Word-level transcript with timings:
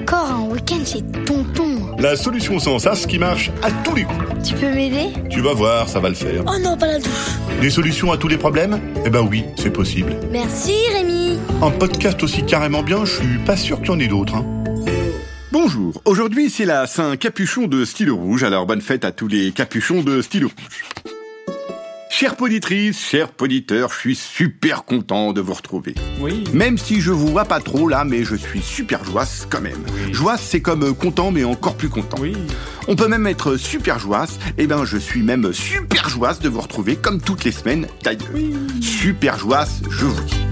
Encore 0.00 0.30
un 0.32 0.48
week-end 0.50 0.84
chez 0.84 1.00
Tonton. 1.24 1.96
La 1.96 2.16
solution 2.16 2.58
sans 2.58 2.80
sas 2.80 3.06
qui 3.06 3.20
marche 3.20 3.52
à 3.62 3.70
tous 3.70 3.94
les 3.94 4.02
coups. 4.02 4.18
Tu 4.44 4.54
peux 4.54 4.74
m'aider? 4.74 5.12
Tu 5.30 5.42
vas 5.42 5.52
voir, 5.52 5.88
ça 5.88 6.00
va 6.00 6.08
le 6.08 6.16
faire. 6.16 6.42
Oh 6.48 6.58
non, 6.60 6.76
pas 6.76 6.88
la 6.88 6.98
douche. 6.98 7.08
Des 7.60 7.70
solutions 7.70 8.10
à 8.10 8.16
tous 8.16 8.26
les 8.26 8.36
problèmes? 8.36 8.80
Eh 9.06 9.10
ben 9.10 9.20
oui, 9.20 9.44
c'est 9.56 9.70
possible. 9.70 10.16
Merci 10.32 10.74
Rémi. 10.92 11.38
Un 11.62 11.70
podcast 11.70 12.20
aussi 12.24 12.44
carrément 12.44 12.82
bien, 12.82 13.04
je 13.04 13.12
suis 13.12 13.38
pas 13.46 13.56
sûr 13.56 13.78
qu'il 13.78 13.90
y 13.90 13.92
en 13.92 14.00
ait 14.00 14.08
d'autres. 14.08 14.34
Hein. 14.34 14.44
Bonjour, 15.52 16.02
aujourd'hui 16.04 16.50
c'est 16.50 16.64
la 16.64 16.88
Saint-Capuchon 16.88 17.68
de 17.68 17.84
stylo 17.84 18.16
rouge, 18.16 18.42
alors 18.42 18.66
bonne 18.66 18.80
fête 18.80 19.04
à 19.04 19.12
tous 19.12 19.28
les 19.28 19.52
capuchons 19.52 20.02
de 20.02 20.20
stylo 20.20 20.48
rouge. 20.48 21.14
Chère 22.10 22.36
poditrice, 22.36 22.98
chers 22.98 23.30
poditeurs, 23.30 23.92
je 23.92 23.98
suis 23.98 24.16
super 24.16 24.84
content 24.84 25.32
de 25.32 25.40
vous 25.40 25.52
retrouver. 25.52 25.94
Oui. 26.20 26.42
Même 26.52 26.78
si 26.78 27.00
je 27.00 27.12
vous 27.12 27.28
vois 27.28 27.44
pas 27.44 27.60
trop 27.60 27.86
là, 27.86 28.04
mais 28.04 28.24
je 28.24 28.34
suis 28.34 28.60
super 28.60 29.04
joasse 29.04 29.46
quand 29.48 29.60
même. 29.60 29.84
Joasse, 30.10 30.42
c'est 30.42 30.60
comme 30.60 30.82
euh, 30.82 30.94
content, 30.94 31.30
mais 31.30 31.44
encore 31.44 31.76
plus 31.76 31.88
content. 31.88 32.16
Oui. 32.20 32.34
On 32.88 32.96
peut 32.96 33.08
même 33.08 33.26
être 33.26 33.56
super 33.56 33.98
joasse. 33.98 34.38
Eh 34.56 34.66
ben, 34.66 34.84
je 34.84 34.96
suis 34.96 35.22
même 35.22 35.52
super 35.52 36.08
joasse 36.08 36.40
de 36.40 36.48
vous 36.48 36.60
retrouver 36.60 36.96
comme 36.96 37.20
toutes 37.20 37.44
les 37.44 37.52
semaines 37.52 37.86
d'ailleurs. 38.02 38.28
Super 38.80 39.38
joasse, 39.38 39.82
je 39.90 40.06
vous 40.06 40.24
dis. 40.24 40.47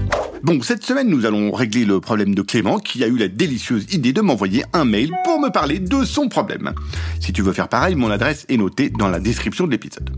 Bon, 0.47 0.61
cette 0.61 0.85
semaine, 0.85 1.09
nous 1.09 1.25
allons 1.25 1.51
régler 1.51 1.83
le 1.83 1.99
problème 1.99 2.33
de 2.33 2.41
Clément 2.41 2.79
qui 2.79 3.03
a 3.03 3.07
eu 3.07 3.17
la 3.17 3.27
délicieuse 3.27 3.93
idée 3.93 4.13
de 4.13 4.21
m'envoyer 4.21 4.63
un 4.71 4.85
mail 4.85 5.11
pour 5.25 5.41
me 5.41 5.49
parler 5.49 5.79
de 5.79 6.05
son 6.05 6.29
problème. 6.29 6.71
Si 7.19 7.33
tu 7.33 7.41
veux 7.41 7.51
faire 7.51 7.67
pareil, 7.67 7.95
mon 7.95 8.09
adresse 8.09 8.45
est 8.47 8.55
notée 8.55 8.89
dans 8.89 9.09
la 9.09 9.19
description 9.19 9.65
de 9.65 9.71
l'épisode. 9.71 10.09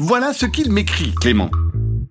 Voilà 0.00 0.32
ce 0.32 0.46
qu'il 0.46 0.72
m'écrit, 0.72 1.14
Clément. 1.20 1.48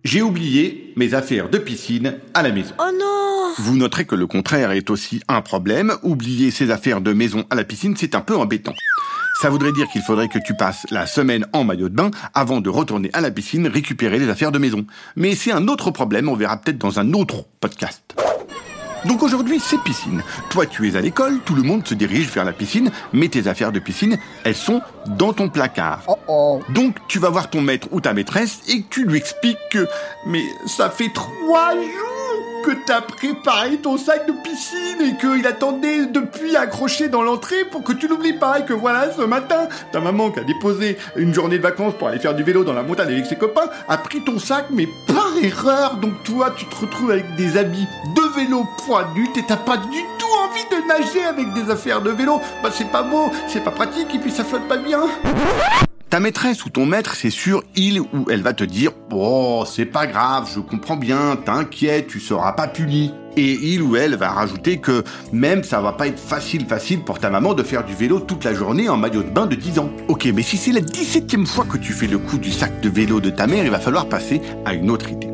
J'ai 0.04 0.22
oublié 0.22 0.94
mes 0.96 1.14
affaires 1.14 1.50
de 1.50 1.58
piscine 1.58 2.16
à 2.34 2.44
la 2.44 2.52
maison. 2.52 2.74
Oh 2.80 2.92
non 2.98 3.54
Vous 3.58 3.76
noterez 3.76 4.06
que 4.06 4.16
le 4.16 4.28
contraire 4.28 4.72
est 4.72 4.90
aussi 4.90 5.22
un 5.28 5.42
problème. 5.42 5.94
Oublier 6.04 6.52
ses 6.52 6.72
affaires 6.72 7.02
de 7.02 7.14
maison 7.14 7.46
à 7.50 7.56
la 7.56 7.64
piscine, 7.64 7.96
c'est 7.98 8.16
un 8.16 8.22
peu 8.22 8.36
embêtant. 8.36 8.74
Ça 9.42 9.50
voudrait 9.50 9.72
dire 9.72 9.88
qu'il 9.90 10.02
faudrait 10.02 10.30
que 10.30 10.40
tu 10.40 10.56
passes 10.56 10.86
la 10.90 11.06
semaine 11.06 11.46
en 11.54 11.64
maillot 11.64 11.90
de 11.90 11.96
bain 11.96 12.12
avant 12.34 12.62
de 12.62 12.70
retourner 12.70 13.10
à 13.14 13.22
la 13.22 13.32
piscine 13.32 13.68
récupérer 13.68 14.18
les 14.18 14.30
affaires 14.30 14.52
de 14.52 14.60
maison. 14.60 14.86
Mais 15.16 15.36
c'est 15.36 15.52
un 15.52 15.68
autre 15.68 15.92
problème, 15.92 16.30
on 16.30 16.36
verra 16.36 16.58
peut-être 16.58 16.80
dans 16.80 17.00
un 17.00 17.14
autre 17.14 17.46
podcast. 17.60 18.16
Donc 19.06 19.24
aujourd'hui, 19.24 19.60
c'est 19.60 19.82
piscine. 19.84 20.24
Toi, 20.50 20.66
tu 20.66 20.88
es 20.90 20.96
à 20.96 21.02
l'école, 21.02 21.40
tout 21.46 21.56
le 21.56 21.64
monde 21.64 21.88
se 21.88 21.94
dirige 21.94 22.30
vers 22.30 22.46
la 22.46 22.54
piscine, 22.54 22.92
mais 23.14 23.28
tes 23.30 23.48
affaires 23.48 23.72
de 23.72 23.80
piscine, 23.80 24.18
elles 24.44 24.56
sont 24.56 24.82
dans 25.08 25.34
ton 25.34 25.50
placard. 25.50 26.02
Donc 26.70 26.96
tu 27.08 27.20
vas 27.20 27.30
voir 27.30 27.50
ton 27.50 27.62
maître 27.62 27.88
ou 27.92 28.02
ta 28.02 28.14
maîtresse 28.14 28.62
et 28.68 28.84
tu 28.90 29.06
lui 29.06 29.18
expliques 29.18 29.58
que 29.72 29.88
mais 30.26 30.44
ça 30.66 30.90
fait 30.90 31.12
trois 31.14 31.74
jours 31.74 32.17
que 32.68 32.74
t'as 32.86 33.00
préparé 33.00 33.78
ton 33.78 33.98
sac 33.98 34.28
de 34.28 34.34
piscine 34.34 35.00
et 35.00 35.16
qu'il 35.16 35.48
attendait 35.48 36.06
depuis 36.08 36.58
accroché 36.58 37.08
dans 37.08 37.22
l'entrée 37.22 37.64
pour 37.64 37.82
que 37.82 37.94
tu 37.94 38.10
l'oublies 38.10 38.38
pas 38.38 38.60
et 38.60 38.66
que 38.66 38.74
voilà 38.74 39.10
ce 39.10 39.22
matin 39.22 39.70
ta 39.94 40.02
maman 40.02 40.32
qui 40.32 40.42
a 40.42 40.44
déposé 40.44 40.98
une 41.16 41.34
journée 41.34 41.60
de 41.60 41.64
vacances 41.64 41.94
pour 41.98 42.10
aller 42.10 42.20
faire 42.20 42.36
du 42.36 42.44
vélo 42.44 42.66
dans 42.66 42.74
la 42.74 42.84
montagne 42.84 43.14
avec 43.14 43.26
ses 43.26 43.38
copains 43.38 43.70
a 43.88 43.98
pris 43.98 44.22
ton 44.22 44.38
sac 44.38 44.66
mais 44.70 44.86
par 45.08 45.32
erreur. 45.42 45.96
Donc 45.96 46.22
toi 46.26 46.54
tu 46.58 46.66
te 46.66 46.76
retrouves 46.76 47.12
avec 47.12 47.38
des 47.38 47.56
habits 47.56 47.88
de 48.14 48.36
vélo 48.36 48.68
pour 48.86 49.00
adultes 49.00 49.38
et 49.38 49.46
t'as 49.48 49.56
pas 49.56 49.78
du 49.78 50.02
tout 50.20 50.28
envie 50.44 50.66
de 50.70 50.88
nager 50.90 51.24
avec 51.24 51.54
des 51.54 51.72
affaires 51.72 52.02
de 52.02 52.10
vélo. 52.10 52.42
Bah 52.62 52.70
c'est 52.70 52.92
pas 52.92 53.04
beau 53.04 53.32
c'est 53.48 53.64
pas 53.64 53.72
pratique 53.72 54.14
et 54.14 54.20
puis 54.20 54.32
ça 54.32 54.44
flotte 54.44 54.68
pas 54.68 54.76
bien 54.76 55.04
ta 56.10 56.20
maîtresse 56.20 56.66
ou 56.66 56.70
ton 56.70 56.86
maître, 56.86 57.16
c'est 57.16 57.30
sûr, 57.30 57.64
il 57.76 58.00
ou 58.00 58.26
elle 58.32 58.42
va 58.42 58.54
te 58.54 58.64
dire 58.64 58.92
Oh, 59.12 59.64
c'est 59.66 59.86
pas 59.86 60.08
grave, 60.08 60.50
je 60.54 60.60
comprends 60.60 60.96
bien, 60.96 61.36
t'inquiète, 61.36 62.08
tu 62.08 62.20
seras 62.20 62.54
pas 62.54 62.68
puni. 62.68 63.14
Et 63.36 63.54
il 63.62 63.84
ou 63.84 63.96
elle 63.96 64.16
va 64.16 64.30
rajouter 64.30 64.78
que 64.78 65.04
même 65.32 65.64
ça 65.64 65.80
va 65.80 65.92
pas 65.92 66.08
être 66.08 66.20
facile 66.20 66.66
facile 66.66 67.02
pour 67.02 67.20
ta 67.20 67.30
maman 67.30 67.54
de 67.54 67.62
faire 67.62 67.86
du 67.86 67.94
vélo 67.94 68.20
toute 68.20 68.44
la 68.44 68.54
journée 68.54 68.90
en 68.90 68.98
maillot 68.98 69.22
de 69.22 69.30
bain 69.30 69.46
de 69.46 69.56
10 69.56 69.80
ans. 69.80 69.92
Ok, 70.08 70.28
mais 70.34 70.42
si 70.42 70.58
c'est 70.58 70.72
la 70.72 70.82
17e 70.82 71.46
fois 71.46 71.66
que 71.66 71.78
tu 71.78 71.94
fais 71.94 72.08
le 72.08 72.18
coup 72.18 72.40
du 72.40 72.52
sac 72.52 72.82
de 72.82 72.90
vélo 72.90 73.20
de 73.20 73.30
ta 73.30 73.46
mère, 73.46 73.64
il 73.64 73.70
va 73.70 73.80
falloir 73.80 74.10
passer 74.10 74.42
à 74.66 74.74
une 74.74 74.90
autre 74.90 75.12
idée. 75.12 75.30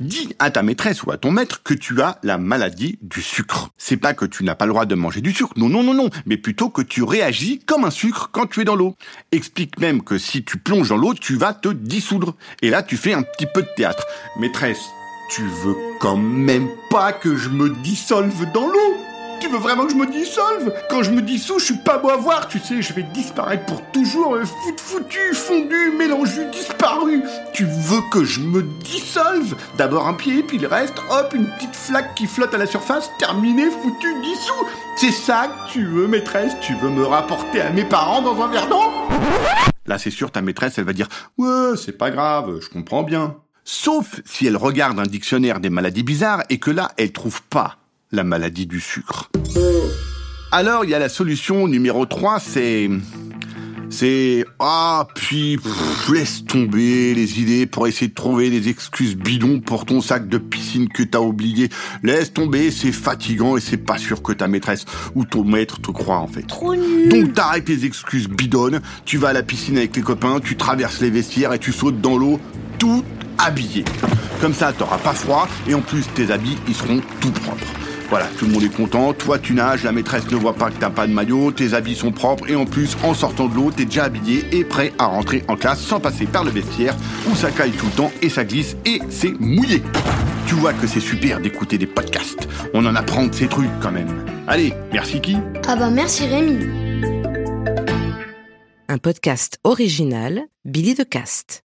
Dis 0.00 0.34
à 0.38 0.50
ta 0.50 0.62
maîtresse 0.62 1.02
ou 1.02 1.10
à 1.10 1.18
ton 1.18 1.30
maître 1.30 1.62
que 1.62 1.74
tu 1.74 2.00
as 2.00 2.18
la 2.22 2.38
maladie 2.38 2.98
du 3.02 3.22
sucre. 3.22 3.70
C'est 3.78 3.96
pas 3.96 4.14
que 4.14 4.24
tu 4.24 4.44
n'as 4.44 4.54
pas 4.54 4.66
le 4.66 4.72
droit 4.72 4.86
de 4.86 4.94
manger 4.94 5.20
du 5.20 5.32
sucre, 5.32 5.52
non, 5.56 5.68
non, 5.68 5.82
non, 5.82 5.94
non, 5.94 6.10
mais 6.26 6.36
plutôt 6.36 6.68
que 6.68 6.82
tu 6.82 7.02
réagis 7.02 7.60
comme 7.60 7.84
un 7.84 7.90
sucre 7.90 8.30
quand 8.32 8.46
tu 8.46 8.60
es 8.60 8.64
dans 8.64 8.76
l'eau. 8.76 8.96
Explique 9.32 9.78
même 9.78 10.02
que 10.02 10.18
si 10.18 10.44
tu 10.44 10.58
plonges 10.58 10.88
dans 10.88 10.96
l'eau, 10.96 11.14
tu 11.14 11.36
vas 11.36 11.54
te 11.54 11.68
dissoudre. 11.68 12.34
Et 12.62 12.70
là, 12.70 12.82
tu 12.82 12.96
fais 12.96 13.14
un 13.14 13.22
petit 13.22 13.46
peu 13.52 13.62
de 13.62 13.68
théâtre. 13.76 14.06
Maîtresse, 14.38 14.84
tu 15.30 15.42
veux 15.42 15.76
quand 16.00 16.16
même 16.16 16.68
pas 16.90 17.12
que 17.12 17.36
je 17.36 17.48
me 17.48 17.70
dissolve 17.82 18.50
dans 18.52 18.66
l'eau? 18.66 19.05
Tu 19.40 19.48
veux 19.48 19.58
vraiment 19.58 19.84
que 19.86 19.92
je 19.92 19.96
me 19.96 20.06
dissolve? 20.06 20.72
Quand 20.90 21.02
je 21.02 21.10
me 21.10 21.22
dissous, 21.22 21.58
je 21.58 21.64
suis 21.66 21.76
pas 21.78 21.98
beau 21.98 22.10
à 22.10 22.16
voir, 22.16 22.48
tu 22.48 22.58
sais, 22.58 22.82
je 22.82 22.92
vais 22.92 23.02
disparaître 23.02 23.64
pour 23.66 23.82
toujours, 23.92 24.34
euh, 24.34 24.44
fout- 24.44 24.80
foutu, 24.80 25.34
fondu, 25.34 25.92
mélangu, 25.96 26.46
disparu. 26.52 27.22
Tu 27.52 27.64
veux 27.64 28.00
que 28.12 28.24
je 28.24 28.40
me 28.40 28.62
dissolve? 28.62 29.54
D'abord 29.76 30.06
un 30.08 30.14
pied, 30.14 30.42
puis 30.42 30.58
le 30.58 30.68
reste, 30.68 30.94
hop, 31.10 31.32
une 31.34 31.46
petite 31.56 31.74
flaque 31.76 32.14
qui 32.14 32.26
flotte 32.26 32.54
à 32.54 32.58
la 32.58 32.66
surface, 32.66 33.10
terminé, 33.18 33.64
foutu, 33.70 34.14
dissous. 34.22 34.66
C'est 34.96 35.12
ça 35.12 35.48
que 35.48 35.72
tu 35.72 35.84
veux, 35.86 36.06
maîtresse 36.06 36.52
Tu 36.62 36.74
veux 36.76 36.88
me 36.88 37.04
rapporter 37.04 37.60
à 37.60 37.70
mes 37.70 37.84
parents 37.84 38.22
dans 38.22 38.40
un 38.42 38.48
verre 38.48 38.66
Là, 39.86 39.98
c'est 39.98 40.10
sûr, 40.10 40.30
ta 40.30 40.40
maîtresse, 40.42 40.78
elle 40.78 40.84
va 40.84 40.92
dire 40.92 41.08
Ouais, 41.38 41.76
c'est 41.76 41.96
pas 41.96 42.10
grave, 42.10 42.58
je 42.60 42.68
comprends 42.68 43.02
bien. 43.02 43.36
Sauf 43.64 44.20
si 44.24 44.46
elle 44.46 44.56
regarde 44.56 44.98
un 44.98 45.04
dictionnaire 45.06 45.60
des 45.60 45.70
maladies 45.70 46.02
bizarres 46.02 46.42
et 46.50 46.58
que 46.58 46.70
là, 46.70 46.90
elle 46.96 47.12
trouve 47.12 47.42
pas 47.42 47.76
la 48.12 48.24
maladie 48.24 48.66
du 48.66 48.80
sucre. 48.80 49.30
Alors, 50.52 50.84
il 50.84 50.90
y 50.90 50.94
a 50.94 50.98
la 50.98 51.08
solution 51.08 51.66
numéro 51.68 52.06
3, 52.06 52.40
c'est... 52.40 52.88
C'est... 53.88 54.44
Ah, 54.58 55.06
puis... 55.14 55.58
pff, 55.58 56.08
laisse 56.12 56.44
tomber 56.44 57.14
les 57.14 57.40
idées 57.40 57.66
pour 57.66 57.86
essayer 57.86 58.08
de 58.08 58.14
trouver 58.14 58.50
des 58.50 58.68
excuses 58.68 59.16
bidons 59.16 59.60
pour 59.60 59.84
ton 59.84 60.00
sac 60.00 60.28
de 60.28 60.38
piscine 60.38 60.88
que 60.88 61.02
t'as 61.02 61.20
oublié. 61.20 61.68
Laisse 62.02 62.32
tomber, 62.32 62.70
c'est 62.70 62.92
fatigant 62.92 63.56
et 63.56 63.60
c'est 63.60 63.76
pas 63.76 63.98
sûr 63.98 64.22
que 64.22 64.32
ta 64.32 64.48
maîtresse 64.48 64.84
ou 65.14 65.24
ton 65.24 65.44
maître 65.44 65.80
te 65.80 65.90
croit, 65.90 66.18
en 66.18 66.28
fait. 66.28 66.42
Trop 66.42 66.74
nul. 66.74 67.08
Donc 67.08 67.32
t'arrêtes 67.34 67.66
tes 67.66 67.84
excuses 67.84 68.28
bidonnes, 68.28 68.80
tu 69.04 69.18
vas 69.18 69.28
à 69.28 69.32
la 69.32 69.42
piscine 69.42 69.78
avec 69.78 69.94
les 69.96 70.02
copains, 70.02 70.40
tu 70.40 70.56
traverses 70.56 71.00
les 71.00 71.10
vestiaires 71.10 71.52
et 71.52 71.58
tu 71.58 71.72
sautes 71.72 72.00
dans 72.00 72.16
l'eau 72.16 72.40
tout 72.78 73.04
habillé. 73.38 73.84
Comme 74.40 74.54
ça, 74.54 74.72
t'auras 74.72 74.98
pas 74.98 75.14
froid 75.14 75.48
et 75.68 75.74
en 75.74 75.80
plus 75.80 76.06
tes 76.14 76.30
habits 76.30 76.56
ils 76.68 76.74
seront 76.74 77.00
tout 77.20 77.30
propres. 77.30 77.85
Voilà, 78.08 78.26
tout 78.38 78.46
le 78.46 78.52
monde 78.52 78.62
est 78.62 78.74
content, 78.74 79.12
toi 79.12 79.38
tu 79.38 79.52
nages, 79.52 79.82
la 79.82 79.90
maîtresse 79.90 80.30
ne 80.30 80.36
voit 80.36 80.54
pas 80.54 80.70
que 80.70 80.78
t'as 80.78 80.90
pas 80.90 81.08
de 81.08 81.12
maillot, 81.12 81.50
tes 81.50 81.74
habits 81.74 81.96
sont 81.96 82.12
propres 82.12 82.48
et 82.48 82.54
en 82.54 82.64
plus 82.64 82.96
en 83.02 83.14
sortant 83.14 83.48
de 83.48 83.54
l'eau, 83.54 83.72
t'es 83.74 83.84
déjà 83.84 84.04
habillé 84.04 84.46
et 84.52 84.64
prêt 84.64 84.92
à 84.98 85.06
rentrer 85.06 85.42
en 85.48 85.56
classe 85.56 85.80
sans 85.80 85.98
passer 85.98 86.26
par 86.26 86.44
le 86.44 86.50
vestiaire 86.50 86.96
où 87.28 87.34
ça 87.34 87.50
caille 87.50 87.72
tout 87.72 87.86
le 87.86 87.92
temps 87.92 88.12
et 88.22 88.28
ça 88.28 88.44
glisse 88.44 88.76
et 88.84 89.00
c'est 89.10 89.38
mouillé. 89.40 89.82
Tu 90.46 90.54
vois 90.54 90.72
que 90.72 90.86
c'est 90.86 91.00
super 91.00 91.40
d'écouter 91.40 91.78
des 91.78 91.86
podcasts, 91.86 92.48
on 92.74 92.86
en 92.86 92.94
apprend 92.94 93.26
de 93.26 93.34
ces 93.34 93.48
trucs 93.48 93.70
quand 93.80 93.92
même. 93.92 94.24
Allez, 94.46 94.72
merci 94.92 95.20
qui? 95.20 95.36
Ah 95.66 95.74
bah 95.74 95.90
merci 95.90 96.26
Rémi. 96.26 96.58
Un 98.88 98.98
podcast 98.98 99.58
original 99.64 100.42
Billy 100.64 100.94
de 100.94 101.02
Cast. 101.02 101.64